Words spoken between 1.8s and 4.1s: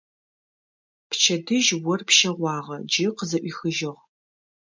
ор пщэгъуагъэ, джы къызэӏуихыжьыгъ.